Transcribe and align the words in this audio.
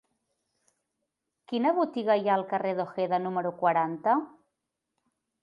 Quina 1.51 1.73
botiga 1.81 2.15
hi 2.21 2.31
ha 2.31 2.33
al 2.37 2.47
carrer 2.55 2.73
d'Ojeda 2.81 3.21
número 3.27 3.53
quaranta? 3.61 4.19